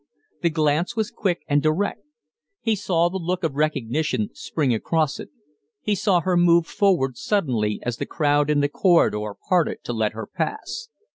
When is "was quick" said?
0.95-1.43